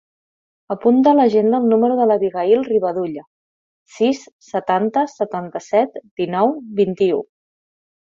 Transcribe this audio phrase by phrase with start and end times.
[0.75, 3.25] Apunta a l'agenda el número de l'Abigaïl Rivadulla:
[4.01, 7.27] sis, setanta, setanta-set, dinou, vint-i-u.